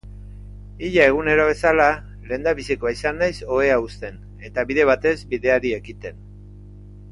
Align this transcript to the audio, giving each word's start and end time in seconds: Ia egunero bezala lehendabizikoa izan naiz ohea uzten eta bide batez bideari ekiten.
Ia 0.87 1.03
egunero 1.09 1.43
bezala 1.49 1.89
lehendabizikoa 2.31 2.95
izan 2.97 3.21
naiz 3.25 3.31
ohea 3.59 3.77
uzten 3.85 4.19
eta 4.51 4.67
bide 4.73 4.89
batez 4.93 5.15
bideari 5.37 5.77
ekiten. 5.81 6.27